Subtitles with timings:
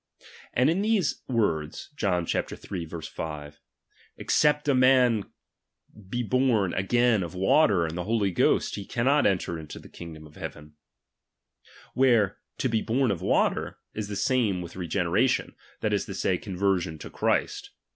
[0.55, 2.85] And in these "words (John iii.
[3.05, 3.59] 5):
[4.17, 5.25] Except a man
[6.09, 7.23] be born again chai'.xvii.
[7.25, 10.73] of water and the Holy Ghost, he cannot enter into' the kingdom of heaven:
[11.93, 16.35] where, to be horn of loater, is the same with regeneration, that is to say,
[16.39, 17.69] con version to Christ.